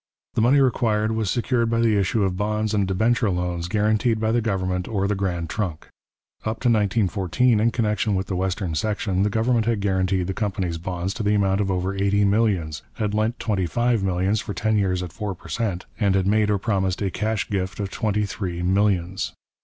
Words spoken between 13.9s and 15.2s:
millions for ten years at